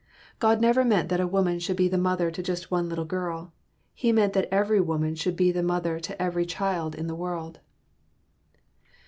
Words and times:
God 0.39 0.59
never 0.61 0.83
meant 0.83 1.09
that 1.09 1.19
a 1.19 1.27
woman 1.27 1.59
should 1.59 1.75
be 1.77 1.87
the 1.87 1.95
mother 1.99 2.31
to 2.31 2.41
just 2.41 2.71
one 2.71 2.89
little 2.89 3.05
girl. 3.05 3.53
He 3.93 4.11
meant 4.11 4.33
that 4.33 4.49
every 4.51 4.81
woman 4.81 5.13
should 5.13 5.35
be 5.35 5.53
mother 5.53 5.99
to 5.99 6.19
every 6.19 6.47
child 6.47 6.95
in 6.95 7.05
the 7.05 7.13
world. 7.13 7.59